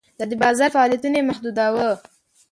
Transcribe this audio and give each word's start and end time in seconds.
دا 0.19 0.23
د 0.31 0.33
بازار 0.43 0.69
فعالیتونه 0.75 1.15
یې 1.19 1.27
محدوداوه. 1.29 1.89